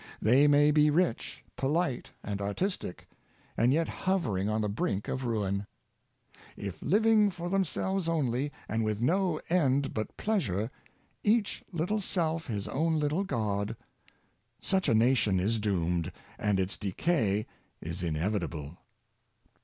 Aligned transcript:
They 0.19 0.47
may 0.47 0.71
be 0.71 0.89
rich, 0.89 1.43
polite, 1.55 2.09
and 2.23 2.41
artistic, 2.41 3.07
and 3.55 3.71
yet 3.71 3.87
hovering 3.87 4.49
on 4.49 4.61
the 4.61 4.67
brink 4.67 5.07
of 5.07 5.25
ruin. 5.25 5.67
If 6.57 6.81
liv 6.81 7.05
Individual 7.05 7.05
Character, 7.05 7.09
87 7.09 7.21
ing 7.25 7.29
for 7.29 7.49
themselves 7.51 8.07
only, 8.09 8.51
and 8.67 8.83
with 8.83 8.99
no 8.99 9.39
end 9.49 9.93
but 9.93 10.17
pleasure— 10.17 10.71
each 11.23 11.63
little 11.71 12.01
self 12.01 12.47
his 12.47 12.67
own 12.69 12.97
little 12.99 13.23
god— 13.23 13.75
such 14.59 14.89
a 14.89 14.95
nation 14.95 15.39
is 15.39 15.59
doomed, 15.59 16.11
and 16.39 16.59
its 16.59 16.77
decay 16.77 17.45
is 17.79 18.01
inevitable. 18.01 18.77